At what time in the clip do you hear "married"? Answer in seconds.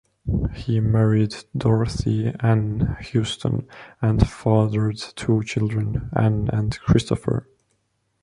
0.79-1.35